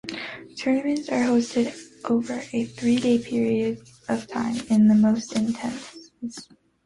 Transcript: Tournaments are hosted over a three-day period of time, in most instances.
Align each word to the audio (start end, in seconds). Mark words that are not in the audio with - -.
Tournaments 0.57 1.09
are 1.09 1.25
hosted 1.25 1.79
over 2.09 2.41
a 2.53 2.65
three-day 2.65 3.19
period 3.19 3.87
of 4.09 4.25
time, 4.25 4.55
in 4.71 4.87
most 4.99 5.35
instances. 5.35 6.49